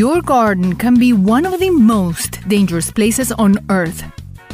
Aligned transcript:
Your 0.00 0.22
garden 0.22 0.76
can 0.76 0.94
be 0.94 1.12
one 1.12 1.44
of 1.44 1.58
the 1.58 1.70
most 1.70 2.48
dangerous 2.48 2.88
places 2.88 3.32
on 3.32 3.58
earth. 3.68 4.04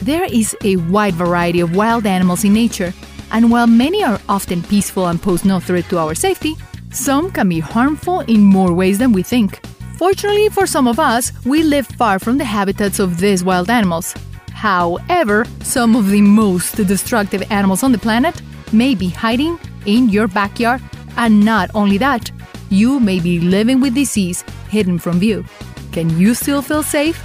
There 0.01 0.25
is 0.25 0.57
a 0.65 0.77
wide 0.77 1.13
variety 1.13 1.61
of 1.61 1.77
wild 1.77 2.07
animals 2.07 2.45
in 2.45 2.55
nature, 2.55 2.95
and 3.31 3.51
while 3.51 3.67
many 3.67 4.03
are 4.03 4.19
often 4.27 4.63
peaceful 4.63 5.07
and 5.09 5.21
pose 5.21 5.45
no 5.45 5.61
threat 5.61 5.85
to 5.91 5.99
our 5.99 6.15
safety, 6.15 6.57
some 6.93 7.31
can 7.31 7.51
be 7.51 7.61
harmful 7.61 8.21
in 8.21 8.41
more 8.41 8.73
ways 8.73 8.97
than 8.97 9.13
we 9.13 9.23
think. 9.23 9.61
Fortunately 9.99 10.49
for 10.49 10.67
some 10.67 10.89
of 10.89 10.99
us, 10.99 11.31
we 11.45 11.63
live 11.63 11.89
far 11.89 12.19
from 12.19 12.39
the 12.39 12.47
habitats 12.47 12.99
of 12.99 13.19
these 13.19 13.45
wild 13.45 13.69
animals. 13.69 14.15
However, 14.51 15.45
some 15.61 15.95
of 15.95 16.09
the 16.09 16.23
most 16.23 16.77
destructive 16.77 17.43
animals 17.51 17.83
on 17.83 17.93
the 17.93 17.99
planet 17.99 18.41
may 18.73 18.95
be 18.95 19.11
hiding 19.11 19.61
in 19.85 20.09
your 20.09 20.27
backyard, 20.27 20.81
and 21.19 21.45
not 21.45 21.69
only 21.75 21.99
that, 21.99 22.31
you 22.71 22.99
may 22.99 23.21
be 23.21 23.41
living 23.41 23.79
with 23.83 23.95
disease 23.95 24.43
hidden 24.75 24.99
from 24.99 25.21
view. 25.21 25.45
Can 25.93 26.11
you 26.19 26.35
still 26.35 26.63
feel 26.63 26.83
safe? 26.83 27.19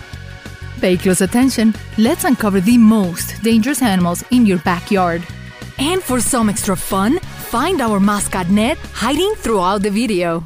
Pay 0.81 0.97
close 0.97 1.21
attention. 1.21 1.73
Let's 1.97 2.23
uncover 2.23 2.61
the 2.61 2.77
most 2.77 3.41
dangerous 3.43 3.81
animals 3.81 4.23
in 4.31 4.45
your 4.45 4.59
backyard. 4.59 5.21
And 5.79 6.03
for 6.03 6.21
some 6.21 6.49
extra 6.49 6.75
fun, 6.75 7.19
find 7.49 7.81
our 7.81 7.99
mascot 7.99 8.49
Ned 8.49 8.77
hiding 8.93 9.33
throughout 9.35 9.81
the 9.81 9.89
video. 9.89 10.43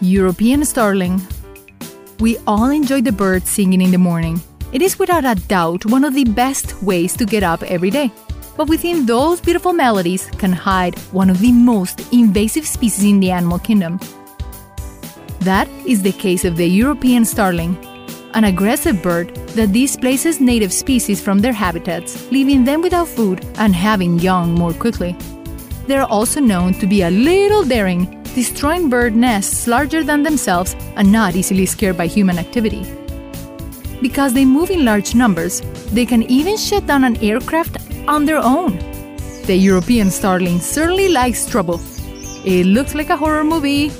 European 0.00 0.64
starling. 0.64 1.20
We 2.20 2.38
all 2.46 2.70
enjoy 2.70 3.02
the 3.02 3.12
birds 3.12 3.50
singing 3.50 3.82
in 3.82 3.90
the 3.90 3.98
morning. 3.98 4.40
It 4.72 4.80
is 4.80 4.98
without 4.98 5.24
a 5.24 5.34
doubt 5.48 5.84
one 5.86 6.04
of 6.04 6.14
the 6.14 6.24
best 6.24 6.80
ways 6.82 7.16
to 7.16 7.26
get 7.26 7.42
up 7.42 7.62
every 7.64 7.90
day. 7.90 8.10
But 8.56 8.68
within 8.68 9.06
those 9.06 9.40
beautiful 9.40 9.72
melodies 9.72 10.30
can 10.38 10.52
hide 10.52 10.98
one 11.12 11.30
of 11.30 11.40
the 11.40 11.52
most 11.52 12.12
invasive 12.12 12.66
species 12.66 13.04
in 13.04 13.20
the 13.20 13.30
animal 13.30 13.58
kingdom. 13.58 13.98
That 15.44 15.68
is 15.84 16.02
the 16.02 16.12
case 16.12 16.44
of 16.44 16.56
the 16.56 16.68
European 16.68 17.24
starling, 17.24 17.76
an 18.34 18.44
aggressive 18.44 19.02
bird 19.02 19.34
that 19.56 19.72
displaces 19.72 20.40
native 20.40 20.72
species 20.72 21.20
from 21.20 21.40
their 21.40 21.52
habitats, 21.52 22.30
leaving 22.30 22.62
them 22.62 22.80
without 22.80 23.08
food 23.08 23.44
and 23.56 23.74
having 23.74 24.20
young 24.20 24.54
more 24.54 24.72
quickly. 24.72 25.16
They 25.88 25.96
are 25.96 26.06
also 26.06 26.38
known 26.38 26.74
to 26.74 26.86
be 26.86 27.02
a 27.02 27.10
little 27.10 27.64
daring, 27.64 28.22
destroying 28.36 28.88
bird 28.88 29.16
nests 29.16 29.66
larger 29.66 30.04
than 30.04 30.22
themselves 30.22 30.76
and 30.94 31.10
not 31.10 31.34
easily 31.34 31.66
scared 31.66 31.96
by 31.96 32.06
human 32.06 32.38
activity. 32.38 32.86
Because 34.00 34.34
they 34.34 34.44
move 34.44 34.70
in 34.70 34.84
large 34.84 35.16
numbers, 35.16 35.60
they 35.92 36.06
can 36.06 36.22
even 36.30 36.56
shut 36.56 36.86
down 36.86 37.02
an 37.02 37.16
aircraft 37.16 37.78
on 38.06 38.26
their 38.26 38.38
own. 38.38 38.78
The 39.46 39.56
European 39.56 40.12
starling 40.12 40.60
certainly 40.60 41.08
likes 41.08 41.46
trouble. 41.46 41.80
It 42.44 42.66
looks 42.66 42.94
like 42.94 43.10
a 43.10 43.16
horror 43.16 43.42
movie. 43.42 43.90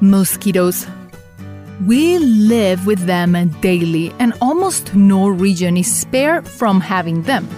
Mosquitoes. 0.00 0.86
We 1.84 2.18
live 2.18 2.86
with 2.86 3.00
them 3.00 3.32
daily, 3.60 4.12
and 4.20 4.32
almost 4.40 4.94
no 4.94 5.26
region 5.26 5.76
is 5.76 5.92
spared 5.92 6.46
from 6.46 6.80
having 6.80 7.22
them. 7.22 7.48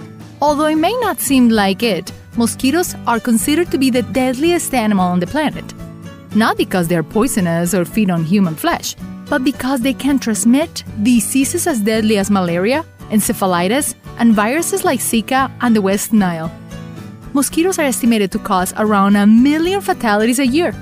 Although 0.41 0.65
it 0.65 0.77
may 0.77 0.93
not 1.01 1.19
seem 1.19 1.49
like 1.49 1.83
it, 1.83 2.11
mosquitoes 2.37 2.95
are 3.05 3.19
considered 3.19 3.69
to 3.69 3.77
be 3.77 3.91
the 3.91 4.01
deadliest 4.01 4.73
animal 4.73 5.05
on 5.05 5.19
the 5.19 5.27
planet. 5.27 5.71
Not 6.33 6.57
because 6.57 6.87
they 6.87 6.95
are 6.95 7.03
poisonous 7.03 7.75
or 7.75 7.85
feed 7.85 8.09
on 8.09 8.23
human 8.23 8.55
flesh, 8.55 8.95
but 9.29 9.43
because 9.43 9.81
they 9.81 9.93
can 9.93 10.17
transmit 10.17 10.83
diseases 11.03 11.67
as 11.67 11.79
deadly 11.81 12.17
as 12.17 12.31
malaria, 12.31 12.83
encephalitis, 13.11 13.93
and 14.17 14.33
viruses 14.33 14.83
like 14.83 14.99
Zika 14.99 15.51
and 15.61 15.75
the 15.75 15.81
West 15.83 16.11
Nile. 16.11 16.51
Mosquitoes 17.33 17.77
are 17.77 17.85
estimated 17.85 18.31
to 18.31 18.39
cause 18.39 18.73
around 18.77 19.15
a 19.15 19.27
million 19.27 19.79
fatalities 19.79 20.39
a 20.39 20.47
year. 20.47 20.73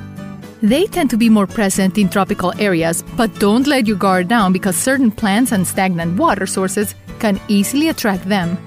They 0.61 0.87
tend 0.87 1.09
to 1.11 1.17
be 1.17 1.29
more 1.29 1.47
present 1.47 1.97
in 1.97 2.09
tropical 2.09 2.53
areas, 2.59 3.01
but 3.15 3.33
don't 3.39 3.65
let 3.65 3.87
your 3.87 3.95
guard 3.95 4.27
down 4.27 4.51
because 4.51 4.75
certain 4.75 5.09
plants 5.09 5.53
and 5.53 5.65
stagnant 5.65 6.19
water 6.19 6.45
sources 6.45 6.95
can 7.19 7.39
easily 7.47 7.87
attract 7.87 8.27
them. 8.27 8.57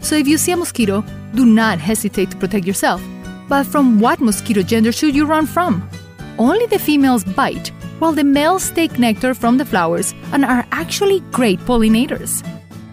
So 0.00 0.14
if 0.14 0.28
you 0.28 0.38
see 0.38 0.52
a 0.52 0.56
mosquito, 0.56 1.04
do 1.34 1.44
not 1.44 1.80
hesitate 1.80 2.30
to 2.30 2.36
protect 2.36 2.64
yourself. 2.64 3.02
But 3.48 3.66
from 3.66 3.98
what 3.98 4.20
mosquito 4.20 4.62
gender 4.62 4.92
should 4.92 5.16
you 5.16 5.26
run 5.26 5.46
from? 5.46 5.88
Only 6.38 6.66
the 6.66 6.78
females 6.78 7.24
bite, 7.24 7.68
while 7.98 8.12
the 8.12 8.24
males 8.24 8.70
take 8.70 8.98
nectar 8.98 9.34
from 9.34 9.58
the 9.58 9.64
flowers 9.64 10.14
and 10.32 10.44
are 10.44 10.64
actually 10.70 11.20
great 11.32 11.58
pollinators. 11.60 12.46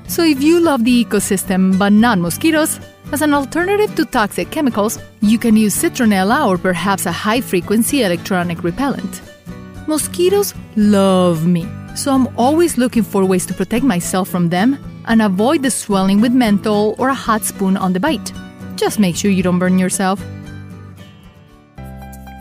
So 0.08 0.24
if 0.24 0.42
you 0.42 0.59
love 0.59 0.84
the 0.84 1.06
ecosystem 1.06 1.78
but 1.78 1.92
not 1.92 2.18
mosquitoes, 2.18 2.80
as 3.12 3.22
an 3.22 3.34
alternative 3.34 3.95
to 3.95 4.06
toxic 4.06 4.51
chemicals, 4.51 5.00
you 5.22 5.38
can 5.38 5.56
use 5.56 5.75
citronella 5.75 6.47
or 6.47 6.57
perhaps 6.57 7.06
a 7.06 7.12
high 7.12 7.41
frequency 7.41 8.03
electronic 8.03 8.63
repellent. 8.63 9.22
Mosquitoes 9.88 10.53
love 10.75 11.47
me, 11.47 11.66
so 11.95 12.13
I'm 12.13 12.28
always 12.38 12.78
looking 12.78 13.03
for 13.03 13.23
ways 13.23 13.45
to 13.45 13.53
protect 13.53 13.85
myself 13.85 14.28
from 14.28 14.50
them 14.50 14.78
and 15.06 15.22
avoid 15.22 15.63
the 15.63 15.72
swelling 15.72 16.19
with 16.19 16.34
menthol 16.34 16.95
or 16.97 17.07
a 17.09 17.13
hot 17.13 17.44
spoon 17.44 17.78
on 17.78 17.94
the 17.94 18.00
bite. 18.00 18.34
Just 18.75 19.00
make 19.00 19.16
sure 19.16 19.31
you 19.31 19.44
don't 19.44 19.59
burn 19.59 19.79
yourself. 19.79 20.22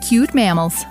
Cute 0.09 0.35
mammals. 0.35 0.85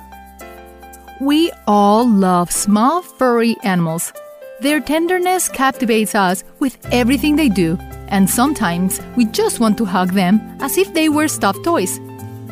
We 1.21 1.51
all 1.67 2.07
love 2.07 2.51
small 2.51 3.01
furry 3.01 3.55
animals. 3.63 4.13
Their 4.61 4.79
tenderness 4.79 5.49
captivates 5.49 6.15
us 6.15 6.43
with 6.59 6.77
everything 6.91 7.35
they 7.35 7.49
do, 7.49 7.77
and 8.07 8.29
sometimes 8.29 9.01
we 9.16 9.25
just 9.25 9.59
want 9.59 9.77
to 9.77 9.85
hug 9.85 10.11
them 10.11 10.39
as 10.59 10.77
if 10.77 10.93
they 10.93 11.09
were 11.09 11.27
stuffed 11.27 11.63
toys. 11.63 11.99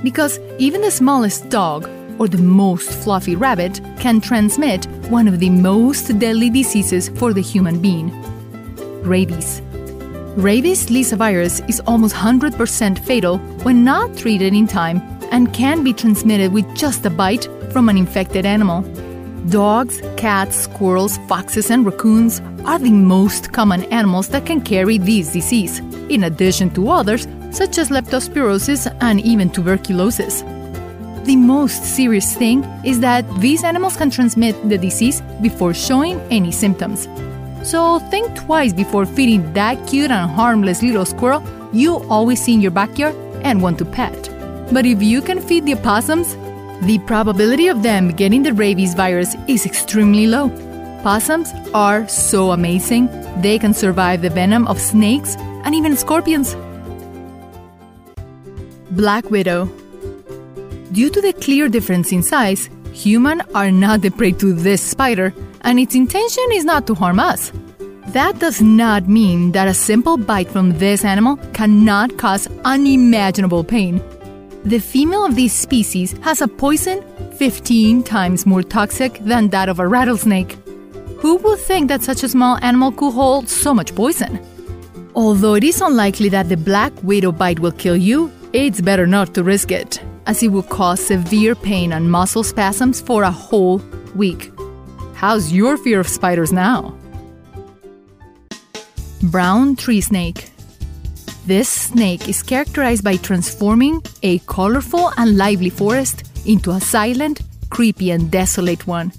Because 0.04 0.40
even 0.60 0.82
the 0.82 0.92
smallest 0.92 1.50
dog 1.50 1.90
or 2.20 2.28
the 2.28 2.38
most 2.38 2.92
fluffy 3.04 3.36
rabbit 3.36 3.82
can 4.00 4.22
transmit 4.22 4.86
one 5.10 5.28
of 5.28 5.40
the 5.40 5.50
most 5.50 6.18
deadly 6.20 6.50
diseases 6.50 7.10
for 7.10 7.34
the 7.34 7.42
human 7.42 7.82
being 7.82 8.12
rabies. 9.04 9.62
Rabies 10.36 10.88
lyssavirus 10.88 11.68
is 11.70 11.80
almost 11.82 12.16
100% 12.16 13.00
fatal 13.00 13.38
when 13.64 13.84
not 13.84 14.18
treated 14.18 14.54
in 14.54 14.68
time 14.68 15.02
and 15.32 15.54
can 15.54 15.84
be 15.84 15.94
transmitted 15.94 16.52
with 16.52 16.76
just 16.76 17.06
a 17.06 17.10
bite 17.10 17.48
from 17.72 17.90
an 17.90 17.98
infected 17.98 18.46
animal. 18.46 18.82
Dogs, 19.50 20.02
cats, 20.18 20.56
squirrels, 20.56 21.18
foxes, 21.28 21.70
and 21.70 21.86
raccoons 21.86 22.42
are 22.66 22.80
the 22.80 22.92
most 22.92 23.52
common 23.52 23.84
animals 23.86 24.28
that 24.30 24.46
can 24.46 24.62
carry 24.62 24.98
this 24.98 25.32
disease, 25.34 25.80
in 26.10 26.24
addition 26.24 26.70
to 26.72 26.90
others 26.90 27.28
such 27.52 27.78
as 27.78 27.90
leptospirosis 27.90 28.96
and 29.02 29.22
even 29.22 29.50
tuberculosis. 29.50 30.42
The 31.24 31.36
most 31.36 31.84
serious 31.84 32.36
thing 32.36 32.64
is 32.84 33.00
that 33.00 33.24
these 33.40 33.64
animals 33.64 33.96
can 33.96 34.10
transmit 34.10 34.56
the 34.68 34.78
disease 34.78 35.22
before 35.42 35.74
showing 35.74 36.20
any 36.32 36.52
symptoms. 36.52 37.08
So 37.64 38.00
think 38.12 38.36
twice 38.36 38.74
before 38.74 39.06
feeding 39.06 39.54
that 39.54 39.88
cute 39.88 40.12
and 40.12 40.30
harmless 40.30 40.82
little 40.82 41.06
squirrel 41.06 41.44
you 41.72 42.04
always 42.10 42.44
see 42.44 42.54
in 42.54 42.62
your 42.62 42.72
backyard 42.72 43.16
and 43.44 43.62
want 43.62 43.78
to 43.80 43.86
pet. 43.86 44.30
But 44.72 44.86
if 44.86 45.02
you 45.02 45.22
can 45.22 45.42
feed 45.42 45.66
the 45.66 45.74
opossums, 45.74 46.36
the 46.86 47.00
probability 47.08 47.68
of 47.68 47.84
them 47.84 48.10
getting 48.10 48.44
the 48.44 48.54
rabies 48.54 48.94
virus 48.94 49.36
is 49.48 49.66
extremely 49.66 50.28
low. 50.28 50.50
Possums 51.04 51.52
are 51.74 52.08
so 52.08 52.52
amazing, 52.52 53.10
they 53.42 53.60
can 53.60 53.74
survive 53.74 54.22
the 54.22 54.30
venom 54.30 54.66
of 54.68 54.80
snakes 54.80 55.36
and 55.66 55.76
even 55.76 55.98
scorpions. 55.98 56.56
Black 58.92 59.30
Widow 59.30 59.66
Due 60.94 61.10
to 61.10 61.20
the 61.20 61.34
clear 61.34 61.68
difference 61.68 62.14
in 62.14 62.24
size, 62.24 62.70
humans 62.94 63.42
are 63.54 63.70
not 63.70 64.02
the 64.02 64.12
prey 64.12 64.32
to 64.32 64.54
this 64.54 64.82
spider, 64.82 65.34
and 65.62 65.78
its 65.78 65.94
intention 65.94 66.46
is 66.54 66.64
not 66.64 66.88
to 66.88 66.96
harm 66.96 67.20
us. 67.20 67.52
That 68.14 68.40
does 68.40 68.62
not 68.62 69.10
mean 69.10 69.52
that 69.52 69.68
a 69.68 69.74
simple 69.74 70.16
bite 70.16 70.50
from 70.50 70.78
this 70.78 71.04
animal 71.04 71.36
cannot 71.52 72.18
cause 72.18 72.48
unimaginable 72.64 73.66
pain. 73.66 74.02
The 74.64 74.80
female 74.80 75.26
of 75.26 75.36
this 75.36 75.52
species 75.52 76.14
has 76.22 76.40
a 76.40 76.48
poison 76.48 77.04
15 77.34 78.04
times 78.04 78.46
more 78.46 78.64
toxic 78.64 79.20
than 79.20 79.50
that 79.50 79.68
of 79.68 79.80
a 79.80 79.88
rattlesnake. 79.88 80.63
Who 81.24 81.38
would 81.38 81.60
think 81.60 81.88
that 81.88 82.04
such 82.04 82.22
a 82.24 82.28
small 82.28 82.58
animal 82.62 82.92
could 82.92 83.14
hold 83.14 83.48
so 83.48 83.74
much 83.74 83.96
poison? 83.96 84.42
Although 85.16 85.54
it 85.54 85.64
is 85.64 85.80
unlikely 85.80 86.28
that 86.28 86.50
the 86.50 86.58
black 86.58 86.92
widow 87.02 87.32
bite 87.32 87.62
will 87.62 87.72
kill 87.72 87.96
you, 87.96 88.30
it's 88.52 88.82
better 88.82 89.08
not 89.08 89.34
to 89.36 89.42
risk 89.42 89.72
it, 89.72 90.02
as 90.26 90.44
it 90.44 90.50
will 90.50 90.64
cause 90.64 91.00
severe 91.00 91.56
pain 91.56 91.94
and 91.94 92.12
muscle 92.12 92.44
spasms 92.44 93.00
for 93.00 93.24
a 93.24 93.32
whole 93.32 93.82
week. 94.16 94.52
How's 95.14 95.54
your 95.54 95.78
fear 95.78 96.02
of 96.02 96.10
spiders 96.10 96.52
now? 96.52 96.94
Brown 99.22 99.78
tree 99.78 100.02
snake. 100.02 100.52
This 101.48 101.70
snake 101.70 102.28
is 102.28 102.44
characterized 102.44 103.06
by 103.06 103.16
transforming 103.16 104.02
a 104.24 104.40
colorful 104.40 105.14
and 105.16 105.38
lively 105.38 105.70
forest 105.70 106.30
into 106.46 106.72
a 106.72 106.82
silent, 106.82 107.40
creepy, 107.70 108.12
and 108.12 108.30
desolate 108.30 108.86
one, 108.88 109.14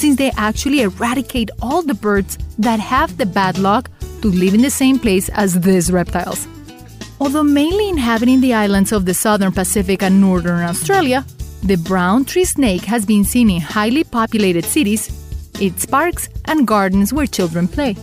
since 0.00 0.16
they 0.16 0.30
actually 0.36 0.80
eradicate 0.80 1.50
all 1.60 1.82
the 1.82 1.94
birds 1.94 2.38
that 2.58 2.80
have 2.80 3.16
the 3.16 3.26
bad 3.26 3.58
luck 3.58 3.90
to 4.22 4.28
live 4.28 4.54
in 4.54 4.62
the 4.62 4.70
same 4.70 4.98
place 4.98 5.28
as 5.30 5.60
these 5.60 5.92
reptiles. 5.92 6.46
Although 7.20 7.42
mainly 7.42 7.88
inhabiting 7.88 8.40
the 8.40 8.54
islands 8.54 8.92
of 8.92 9.04
the 9.04 9.14
southern 9.14 9.52
Pacific 9.52 10.02
and 10.02 10.20
northern 10.20 10.60
Australia, 10.60 11.24
The 11.62 11.76
brown 11.76 12.24
tree 12.24 12.46
snake 12.46 12.84
has 12.86 13.04
been 13.04 13.22
seen 13.22 13.50
in 13.50 13.60
highly 13.60 14.02
populated 14.02 14.64
cities, 14.64 15.10
its 15.60 15.84
parks, 15.84 16.30
and 16.46 16.66
gardens 16.66 17.12
where 17.12 17.26
children 17.26 17.68
play. 17.68 17.96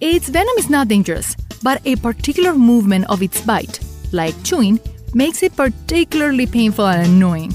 Its 0.00 0.28
venom 0.28 0.54
is 0.58 0.70
not 0.70 0.86
dangerous, 0.86 1.34
but 1.62 1.82
a 1.84 1.96
particular 1.96 2.54
movement 2.54 3.06
of 3.10 3.20
its 3.20 3.40
bite, 3.40 3.80
like 4.12 4.40
chewing, 4.44 4.78
makes 5.12 5.42
it 5.42 5.56
particularly 5.56 6.46
painful 6.46 6.86
and 6.86 7.04
annoying. 7.08 7.52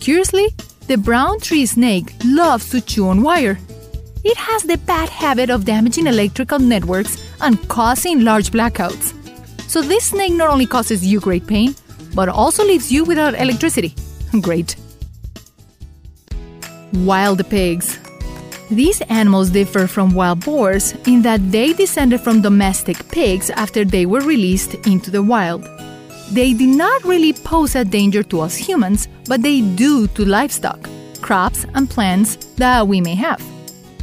Curiously, 0.00 0.54
the 0.86 0.98
brown 0.98 1.40
tree 1.40 1.66
snake 1.66 2.14
loves 2.24 2.70
to 2.70 2.80
chew 2.80 3.08
on 3.08 3.22
wire. 3.22 3.58
It 4.22 4.36
has 4.36 4.62
the 4.62 4.78
bad 4.78 5.08
habit 5.08 5.50
of 5.50 5.64
damaging 5.64 6.06
electrical 6.06 6.58
networks 6.58 7.16
and 7.40 7.68
causing 7.68 8.24
large 8.24 8.50
blackouts. 8.50 9.12
So, 9.68 9.82
this 9.82 10.10
snake 10.10 10.32
not 10.32 10.50
only 10.50 10.66
causes 10.66 11.04
you 11.04 11.20
great 11.20 11.46
pain, 11.46 11.74
but 12.14 12.28
also 12.28 12.64
leaves 12.64 12.92
you 12.92 13.04
without 13.04 13.34
electricity. 13.34 13.94
Great. 14.40 14.76
Wild 16.92 17.48
pigs. 17.50 17.98
These 18.70 19.00
animals 19.02 19.50
differ 19.50 19.86
from 19.86 20.14
wild 20.14 20.44
boars 20.44 20.92
in 21.06 21.22
that 21.22 21.50
they 21.50 21.72
descended 21.72 22.20
from 22.20 22.40
domestic 22.40 23.08
pigs 23.08 23.50
after 23.50 23.84
they 23.84 24.06
were 24.06 24.20
released 24.20 24.74
into 24.86 25.10
the 25.10 25.22
wild. 25.22 25.68
They 26.32 26.52
do 26.52 26.66
not 26.66 27.04
really 27.04 27.32
pose 27.32 27.74
a 27.74 27.84
danger 27.84 28.22
to 28.24 28.40
us 28.40 28.56
humans, 28.56 29.08
but 29.26 29.42
they 29.42 29.60
do 29.60 30.06
to 30.08 30.24
livestock, 30.24 30.88
crops, 31.20 31.66
and 31.74 31.88
plants 31.88 32.36
that 32.56 32.88
we 32.88 33.00
may 33.00 33.14
have. 33.14 33.42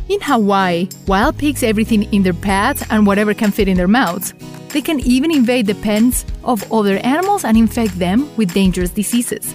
In 0.07 0.19
Hawaii, 0.21 0.89
wild 1.07 1.37
pigs 1.37 1.63
everything 1.63 2.03
in 2.13 2.23
their 2.23 2.33
paths 2.33 2.83
and 2.89 3.05
whatever 3.07 3.33
can 3.33 3.51
fit 3.51 3.67
in 3.67 3.77
their 3.77 3.87
mouths. 3.87 4.33
They 4.69 4.81
can 4.81 4.99
even 5.01 5.31
invade 5.31 5.67
the 5.67 5.75
pens 5.75 6.25
of 6.43 6.71
other 6.71 6.97
animals 6.97 7.43
and 7.43 7.57
infect 7.57 7.97
them 7.97 8.29
with 8.37 8.53
dangerous 8.53 8.89
diseases. 8.89 9.53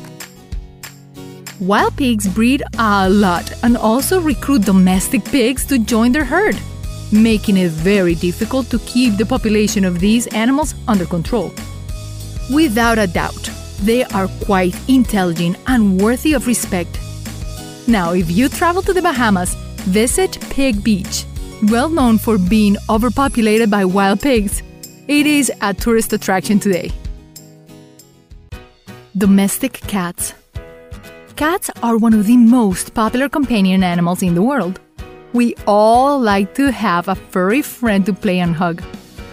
Wild 1.60 1.96
pigs 1.96 2.28
breed 2.28 2.62
a 2.78 3.08
lot 3.08 3.50
and 3.62 3.76
also 3.76 4.20
recruit 4.20 4.62
domestic 4.62 5.24
pigs 5.24 5.64
to 5.66 5.78
join 5.78 6.12
their 6.12 6.24
herd, 6.24 6.56
making 7.12 7.56
it 7.56 7.70
very 7.70 8.14
difficult 8.14 8.68
to 8.70 8.78
keep 8.80 9.16
the 9.16 9.24
population 9.24 9.84
of 9.84 10.00
these 10.00 10.26
animals 10.28 10.74
under 10.86 11.06
control. 11.06 11.50
Without 12.52 12.96
a 12.98 13.08
doubt, 13.08 13.50
they 13.82 14.04
are 14.04 14.28
quite 14.44 14.74
intelligent 14.88 15.56
and 15.66 16.00
worthy 16.00 16.32
of 16.32 16.46
respect. 16.46 16.98
Now, 17.88 18.12
if 18.12 18.30
you 18.30 18.48
travel 18.48 18.82
to 18.82 18.92
the 18.92 19.02
Bahamas, 19.02 19.54
visit 19.82 20.38
Pig 20.50 20.82
Beach, 20.82 21.24
well 21.70 21.88
known 21.88 22.18
for 22.18 22.38
being 22.38 22.76
overpopulated 22.88 23.68
by 23.68 23.84
wild 23.84 24.20
pigs. 24.20 24.62
It 25.08 25.26
is 25.26 25.50
a 25.60 25.74
tourist 25.74 26.12
attraction 26.12 26.60
today. 26.60 26.92
Domestic 29.16 29.72
cats. 29.72 30.34
Cats 31.34 31.70
are 31.82 31.96
one 31.96 32.14
of 32.14 32.26
the 32.26 32.36
most 32.36 32.94
popular 32.94 33.28
companion 33.28 33.82
animals 33.82 34.22
in 34.22 34.34
the 34.34 34.42
world. 34.42 34.80
We 35.32 35.54
all 35.66 36.20
like 36.20 36.54
to 36.54 36.70
have 36.70 37.08
a 37.08 37.14
furry 37.14 37.62
friend 37.62 38.06
to 38.06 38.12
play 38.12 38.38
and 38.38 38.54
hug. 38.54 38.82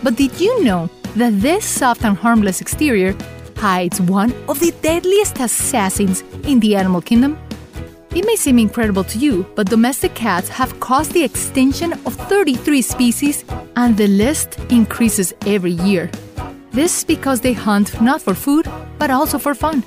But 0.01 0.15
did 0.15 0.39
you 0.41 0.63
know 0.63 0.89
that 1.15 1.41
this 1.41 1.65
soft 1.65 2.03
and 2.03 2.17
harmless 2.17 2.61
exterior 2.61 3.15
hides 3.57 4.01
one 4.01 4.33
of 4.47 4.59
the 4.59 4.71
deadliest 4.81 5.39
assassins 5.39 6.21
in 6.43 6.59
the 6.59 6.75
animal 6.75 7.01
kingdom? 7.01 7.37
It 8.15 8.25
may 8.25 8.35
seem 8.35 8.59
incredible 8.59 9.03
to 9.05 9.17
you, 9.17 9.45
but 9.55 9.69
domestic 9.69 10.13
cats 10.13 10.47
have 10.49 10.79
caused 10.79 11.13
the 11.13 11.23
extinction 11.23 11.93
of 12.05 12.13
33 12.13 12.81
species, 12.81 13.43
and 13.75 13.97
the 13.97 14.07
list 14.07 14.59
increases 14.69 15.33
every 15.47 15.71
year. 15.71 16.11
This 16.71 16.99
is 16.99 17.03
because 17.03 17.41
they 17.41 17.53
hunt 17.53 17.99
not 18.01 18.21
for 18.21 18.35
food, 18.35 18.67
but 18.99 19.09
also 19.09 19.39
for 19.39 19.55
fun. 19.55 19.83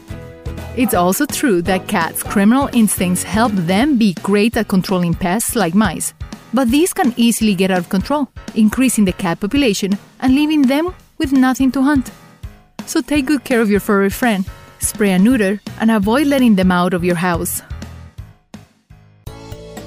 It's 0.77 0.95
also 0.95 1.25
true 1.25 1.63
that 1.63 1.89
cats' 1.89 2.23
criminal 2.23 2.69
instincts 2.73 3.23
help 3.23 3.53
them 3.53 3.97
be 3.97 4.15
great 4.23 4.57
at 4.57 4.69
controlling 4.69 5.15
pests 5.15 5.55
like 5.57 5.75
mice. 5.75 6.13
But 6.53 6.71
these 6.71 6.93
can 6.93 7.15
easily 7.17 7.55
get 7.55 7.71
out 7.71 7.79
of 7.79 7.89
control, 7.89 8.29
increasing 8.55 9.05
the 9.05 9.13
cat 9.13 9.41
population 9.41 9.99
and 10.21 10.35
leaving 10.35 10.63
them 10.63 10.95
with 11.19 11.33
nothing 11.33 11.71
to 11.73 11.83
hunt. 11.83 12.11
So 12.87 13.01
take 13.01 13.27
good 13.27 13.45
care 13.45 13.61
of 13.61 13.71
your 13.71 13.81
furry 13.81 14.11
friend, 14.11 14.45
spray 14.79 15.11
and 15.11 15.25
neuter, 15.25 15.61
and 15.81 15.91
avoid 15.91 16.27
letting 16.27 16.57
them 16.57 16.71
out 16.71 16.95
of 16.95 17.05
your 17.05 17.17
house. 17.17 17.63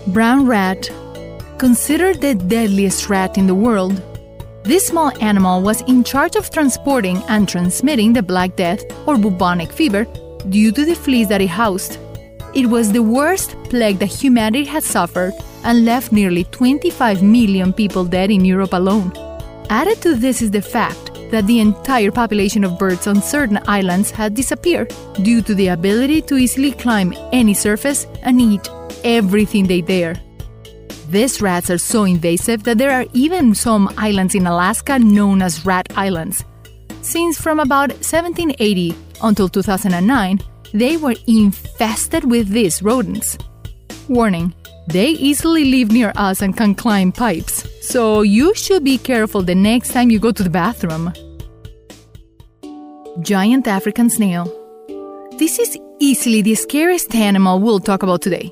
Brown 0.07 0.45
rat. 0.45 0.89
Considered 1.57 2.21
the 2.21 2.35
deadliest 2.35 3.09
rat 3.09 3.37
in 3.37 3.45
the 3.45 3.55
world, 3.55 4.01
this 4.63 4.87
small 4.87 5.11
animal 5.21 5.61
was 5.61 5.81
in 5.81 6.03
charge 6.03 6.35
of 6.35 6.49
transporting 6.51 7.17
and 7.27 7.47
transmitting 7.47 8.13
the 8.13 8.21
Black 8.21 8.55
Death 8.55 8.83
or 9.07 9.17
bubonic 9.17 9.71
fever 9.71 10.05
due 10.49 10.71
to 10.71 10.85
the 10.85 10.95
fleas 10.95 11.27
that 11.29 11.41
it 11.41 11.49
housed. 11.49 11.97
It 12.53 12.67
was 12.67 12.91
the 12.91 13.03
worst 13.03 13.55
plague 13.65 13.99
that 13.99 14.07
humanity 14.07 14.65
had 14.65 14.83
suffered 14.83 15.33
and 15.63 15.85
left 15.85 16.11
nearly 16.11 16.43
25 16.45 17.23
million 17.23 17.73
people 17.73 18.05
dead 18.05 18.31
in 18.31 18.45
Europe 18.45 18.73
alone. 18.73 19.11
Added 19.69 20.01
to 20.01 20.15
this 20.15 20.41
is 20.41 20.51
the 20.51 20.61
fact 20.61 21.08
that 21.29 21.47
the 21.47 21.59
entire 21.59 22.11
population 22.11 22.63
of 22.63 22.77
birds 22.77 23.07
on 23.07 23.21
certain 23.21 23.59
islands 23.67 24.11
had 24.11 24.33
disappeared 24.33 24.93
due 25.21 25.41
to 25.41 25.53
the 25.55 25.69
ability 25.69 26.21
to 26.23 26.37
easily 26.37 26.71
climb 26.71 27.13
any 27.31 27.53
surface 27.53 28.07
and 28.23 28.41
eat 28.41 28.69
everything 29.03 29.67
they 29.67 29.81
dare. 29.81 30.15
These 31.09 31.41
rats 31.41 31.69
are 31.69 31.77
so 31.77 32.03
invasive 32.03 32.63
that 32.63 32.77
there 32.77 32.91
are 32.91 33.05
even 33.13 33.55
some 33.55 33.91
islands 33.97 34.35
in 34.35 34.45
Alaska 34.45 34.99
known 34.99 35.41
as 35.41 35.65
rat 35.65 35.87
islands. 35.95 36.43
Since 37.01 37.41
from 37.41 37.59
about 37.59 37.89
1780 37.89 38.95
until 39.23 39.49
2009, 39.49 40.39
they 40.73 40.97
were 40.97 41.15
infested 41.25 42.29
with 42.29 42.49
these 42.49 42.83
rodents. 42.83 43.37
Warning 44.07 44.53
they 44.87 45.09
easily 45.09 45.65
live 45.65 45.91
near 45.91 46.11
us 46.15 46.41
and 46.41 46.57
can 46.57 46.73
climb 46.73 47.11
pipes, 47.11 47.63
so 47.89 48.21
you 48.21 48.53
should 48.53 48.83
be 48.83 48.99
careful 48.99 49.41
the 49.41 49.55
next 49.55 49.93
time 49.93 50.11
you 50.11 50.19
go 50.19 50.31
to 50.31 50.43
the 50.43 50.49
bathroom. 50.49 51.11
Giant 53.21 53.67
African 53.67 54.11
Snail 54.11 54.45
This 55.39 55.57
is 55.57 55.75
easily 55.99 56.43
the 56.43 56.53
scariest 56.53 57.15
animal 57.15 57.59
we'll 57.59 57.79
talk 57.79 58.03
about 58.03 58.21
today. 58.21 58.51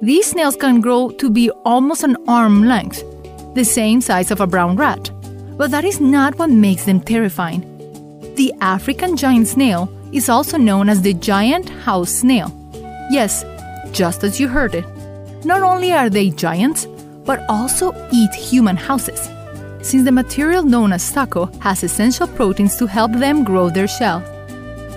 These 0.00 0.26
snails 0.26 0.54
can 0.54 0.80
grow 0.80 1.10
to 1.10 1.28
be 1.28 1.50
almost 1.64 2.04
an 2.04 2.16
arm 2.28 2.66
length, 2.66 3.02
the 3.56 3.64
same 3.64 4.00
size 4.00 4.30
of 4.30 4.40
a 4.40 4.46
brown 4.46 4.76
rat, 4.76 5.10
but 5.56 5.72
that 5.72 5.84
is 5.84 6.00
not 6.00 6.38
what 6.38 6.50
makes 6.50 6.84
them 6.84 7.00
terrifying. 7.00 7.62
The 8.36 8.52
African 8.60 9.16
giant 9.16 9.48
snail 9.48 9.90
is 10.12 10.28
also 10.28 10.56
known 10.56 10.88
as 10.88 11.02
the 11.02 11.14
giant 11.14 11.68
house 11.68 12.12
snail. 12.12 12.48
Yes, 13.10 13.44
just 13.90 14.22
as 14.22 14.38
you 14.38 14.46
heard 14.46 14.76
it. 14.76 14.86
Not 15.44 15.62
only 15.62 15.92
are 15.92 16.08
they 16.08 16.30
giants, 16.30 16.86
but 17.28 17.44
also 17.50 17.94
eat 18.10 18.34
human 18.34 18.74
houses, 18.74 19.28
since 19.82 20.02
the 20.02 20.10
material 20.10 20.62
known 20.62 20.94
as 20.94 21.02
stucco 21.02 21.44
has 21.60 21.84
essential 21.84 22.26
proteins 22.26 22.74
to 22.78 22.86
help 22.86 23.12
them 23.12 23.44
grow 23.44 23.68
their 23.68 23.86
shell. 23.86 24.20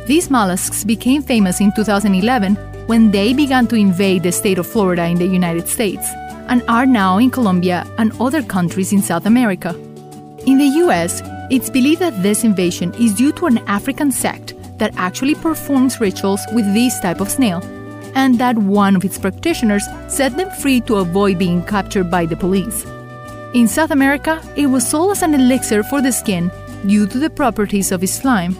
These 0.07 0.29
mollusks 0.29 0.85
became 0.85 1.21
famous 1.21 1.59
in 1.59 1.73
2011 1.73 2.55
when 2.87 3.11
they 3.11 3.33
began 3.33 3.67
to 3.67 3.75
invade 3.75 4.23
the 4.23 4.31
state 4.31 4.57
of 4.57 4.65
Florida 4.65 5.05
in 5.07 5.17
the 5.17 5.27
United 5.27 5.67
States 5.67 6.07
and 6.47 6.63
are 6.69 6.85
now 6.85 7.17
in 7.17 7.29
Colombia 7.29 7.85
and 7.97 8.13
other 8.21 8.41
countries 8.41 8.93
in 8.93 9.01
South 9.01 9.25
America. 9.25 9.75
In 10.47 10.57
the 10.57 10.71
US, 10.85 11.21
it's 11.49 11.69
believed 11.69 11.99
that 11.99 12.23
this 12.23 12.45
invasion 12.45 12.93
is 12.93 13.13
due 13.13 13.33
to 13.33 13.47
an 13.47 13.57
African 13.67 14.09
sect 14.09 14.53
that 14.79 14.93
actually 14.95 15.35
performs 15.35 15.99
rituals 15.99 16.41
with 16.53 16.73
this 16.73 16.97
type 17.01 17.19
of 17.19 17.29
snail, 17.29 17.59
and 18.15 18.39
that 18.39 18.57
one 18.57 18.95
of 18.95 19.05
its 19.05 19.17
practitioners 19.17 19.83
set 20.07 20.35
them 20.37 20.49
free 20.61 20.81
to 20.81 20.97
avoid 20.97 21.39
being 21.39 21.63
captured 21.63 22.09
by 22.09 22.25
the 22.25 22.35
police. 22.35 22.85
In 23.53 23.67
South 23.67 23.91
America, 23.91 24.41
it 24.55 24.67
was 24.67 24.87
sold 24.87 25.11
as 25.11 25.21
an 25.21 25.33
elixir 25.33 25.83
for 25.83 26.01
the 26.01 26.11
skin 26.11 26.51
due 26.87 27.07
to 27.07 27.19
the 27.19 27.29
properties 27.29 27.91
of 27.91 28.03
its 28.03 28.13
slime. 28.13 28.55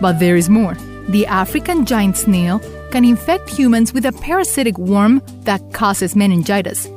But 0.00 0.18
there 0.18 0.36
is 0.36 0.48
more. 0.48 0.74
The 1.08 1.26
African 1.26 1.84
giant 1.84 2.16
snail 2.16 2.60
can 2.90 3.04
infect 3.04 3.50
humans 3.50 3.92
with 3.92 4.06
a 4.06 4.12
parasitic 4.12 4.78
worm 4.78 5.22
that 5.42 5.72
causes 5.72 6.14
meningitis 6.14 6.88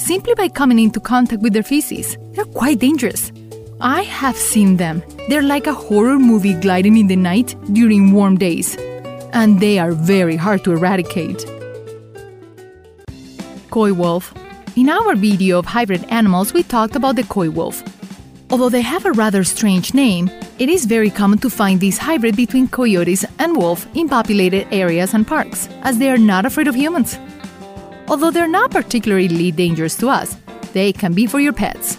simply 0.00 0.34
by 0.34 0.48
coming 0.48 0.78
into 0.78 0.98
contact 0.98 1.42
with 1.42 1.52
their 1.52 1.62
feces. 1.62 2.16
They're 2.32 2.44
quite 2.46 2.78
dangerous. 2.78 3.30
I 3.80 4.02
have 4.02 4.36
seen 4.36 4.76
them. 4.76 5.02
They're 5.28 5.42
like 5.42 5.66
a 5.66 5.74
horror 5.74 6.18
movie 6.18 6.54
gliding 6.54 6.96
in 6.96 7.06
the 7.06 7.16
night 7.16 7.54
during 7.72 8.12
warm 8.12 8.36
days, 8.36 8.76
and 9.32 9.60
they 9.60 9.78
are 9.78 9.92
very 9.92 10.36
hard 10.36 10.64
to 10.64 10.72
eradicate. 10.72 11.44
Coy 13.70 13.92
wolf. 13.92 14.34
In 14.76 14.88
our 14.88 15.14
video 15.14 15.58
of 15.58 15.66
hybrid 15.66 16.04
animals, 16.10 16.52
we 16.52 16.62
talked 16.62 16.96
about 16.96 17.16
the 17.16 17.24
coy 17.24 17.50
wolf. 17.50 17.82
Although 18.50 18.68
they 18.68 18.80
have 18.80 19.04
a 19.04 19.12
rather 19.12 19.44
strange 19.44 19.94
name, 19.94 20.30
it 20.58 20.68
is 20.68 20.84
very 20.84 21.08
common 21.08 21.38
to 21.38 21.50
find 21.50 21.80
this 21.80 21.98
hybrid 21.98 22.36
between 22.36 22.68
coyotes 22.68 23.24
and 23.38 23.56
wolf 23.56 23.86
in 23.94 24.08
populated 24.08 24.66
areas 24.72 25.14
and 25.14 25.26
parks, 25.26 25.68
as 25.82 25.98
they 25.98 26.10
are 26.10 26.18
not 26.18 26.44
afraid 26.44 26.68
of 26.68 26.74
humans. 26.74 27.18
Although 28.08 28.30
they're 28.30 28.48
not 28.48 28.72
particularly 28.72 29.52
dangerous 29.52 29.96
to 29.98 30.08
us, 30.08 30.36
they 30.72 30.92
can 30.92 31.14
be 31.14 31.26
for 31.26 31.38
your 31.40 31.52
pets. 31.52 31.96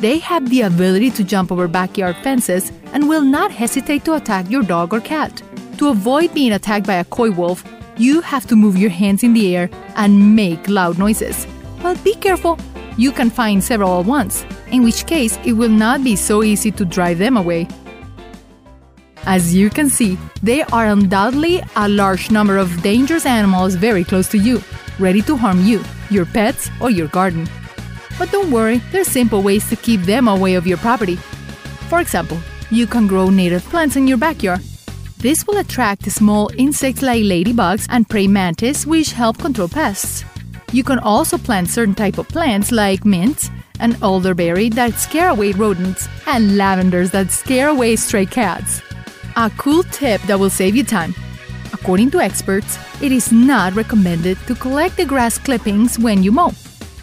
They 0.00 0.18
have 0.18 0.50
the 0.50 0.62
ability 0.62 1.10
to 1.12 1.24
jump 1.24 1.50
over 1.50 1.66
backyard 1.66 2.16
fences 2.16 2.72
and 2.92 3.08
will 3.08 3.22
not 3.22 3.50
hesitate 3.50 4.04
to 4.04 4.14
attack 4.14 4.50
your 4.50 4.62
dog 4.62 4.92
or 4.92 5.00
cat. 5.00 5.42
To 5.78 5.90
avoid 5.90 6.34
being 6.34 6.52
attacked 6.52 6.88
by 6.88 6.94
a 6.94 7.04
coy 7.04 7.30
wolf, 7.30 7.62
you 7.96 8.20
have 8.20 8.46
to 8.48 8.56
move 8.56 8.76
your 8.76 8.90
hands 8.90 9.22
in 9.22 9.32
the 9.32 9.54
air 9.54 9.70
and 9.94 10.34
make 10.34 10.68
loud 10.68 10.98
noises. 10.98 11.46
But 11.80 12.02
be 12.02 12.14
careful, 12.14 12.58
you 12.96 13.12
can 13.12 13.30
find 13.30 13.62
several 13.62 14.00
at 14.00 14.06
once, 14.06 14.44
in 14.72 14.82
which 14.82 15.06
case 15.06 15.38
it 15.44 15.52
will 15.52 15.68
not 15.70 16.02
be 16.02 16.16
so 16.16 16.42
easy 16.42 16.72
to 16.72 16.84
drive 16.84 17.18
them 17.18 17.36
away. 17.36 17.68
As 19.24 19.54
you 19.54 19.70
can 19.70 19.88
see, 19.88 20.18
there 20.42 20.66
are 20.72 20.86
undoubtedly 20.86 21.62
a 21.76 21.88
large 21.88 22.32
number 22.32 22.56
of 22.56 22.82
dangerous 22.82 23.24
animals 23.24 23.76
very 23.76 24.02
close 24.02 24.26
to 24.30 24.38
you, 24.38 24.60
ready 24.98 25.22
to 25.22 25.36
harm 25.36 25.64
you, 25.64 25.84
your 26.10 26.26
pets, 26.26 26.70
or 26.80 26.90
your 26.90 27.08
garden. 27.08 27.48
But 28.18 28.32
don't 28.32 28.50
worry, 28.50 28.78
there 28.90 29.02
are 29.02 29.04
simple 29.04 29.42
ways 29.42 29.68
to 29.68 29.76
keep 29.76 30.00
them 30.00 30.26
away 30.26 30.54
of 30.54 30.66
your 30.66 30.78
property. 30.78 31.16
For 31.88 32.00
example, 32.00 32.38
you 32.68 32.88
can 32.88 33.06
grow 33.06 33.30
native 33.30 33.62
plants 33.64 33.94
in 33.94 34.08
your 34.08 34.18
backyard. 34.18 34.60
This 35.20 35.44
will 35.48 35.58
attract 35.58 36.08
small 36.12 36.48
insects 36.56 37.02
like 37.02 37.24
ladybugs 37.24 37.86
and 37.90 38.08
praying 38.08 38.32
mantis, 38.32 38.86
which 38.86 39.10
help 39.10 39.38
control 39.38 39.66
pests. 39.66 40.24
You 40.70 40.84
can 40.84 41.00
also 41.00 41.36
plant 41.36 41.68
certain 41.68 41.96
type 41.96 42.18
of 42.18 42.28
plants 42.28 42.70
like 42.70 43.04
mint 43.04 43.50
and 43.80 44.00
elderberry 44.00 44.68
that 44.70 44.94
scare 44.94 45.30
away 45.30 45.52
rodents, 45.52 46.08
and 46.26 46.56
lavenders 46.56 47.10
that 47.10 47.32
scare 47.32 47.68
away 47.68 47.96
stray 47.96 48.26
cats. 48.26 48.80
A 49.36 49.50
cool 49.56 49.82
tip 49.84 50.20
that 50.22 50.38
will 50.38 50.50
save 50.50 50.76
you 50.76 50.84
time. 50.84 51.14
According 51.72 52.10
to 52.12 52.20
experts, 52.20 52.78
it 53.02 53.10
is 53.10 53.32
not 53.32 53.74
recommended 53.74 54.38
to 54.46 54.54
collect 54.54 54.96
the 54.96 55.04
grass 55.04 55.36
clippings 55.36 55.98
when 55.98 56.22
you 56.22 56.30
mow, 56.30 56.52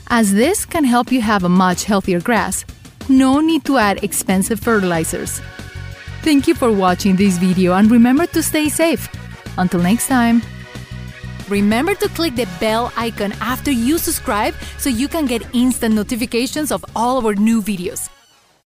as 0.07 0.33
this 0.33 0.65
can 0.65 0.85
help 0.85 1.11
you 1.11 1.21
have 1.21 1.43
a 1.43 1.49
much 1.49 1.83
healthier 1.83 2.21
grass. 2.21 2.63
No 3.09 3.41
need 3.41 3.65
to 3.65 3.77
add 3.77 4.03
expensive 4.03 4.59
fertilizers. 4.59 5.41
Thank 6.25 6.47
you 6.47 6.55
for 6.55 6.71
watching 6.71 7.15
this 7.15 7.37
video 7.37 7.73
and 7.73 7.91
remember 7.91 8.25
to 8.25 8.41
stay 8.41 8.67
safe. 8.67 9.07
Until 9.59 9.79
next 9.79 10.07
time. 10.07 10.41
Remember 11.47 11.93
to 11.93 12.09
click 12.09 12.35
the 12.35 12.47
bell 12.59 12.91
icon 12.97 13.31
after 13.41 13.69
you 13.69 13.99
subscribe 13.99 14.55
so 14.79 14.89
you 14.89 15.07
can 15.07 15.27
get 15.27 15.45
instant 15.53 15.93
notifications 15.93 16.71
of 16.71 16.83
all 16.95 17.23
our 17.23 17.35
new 17.35 17.61
videos. 17.61 18.09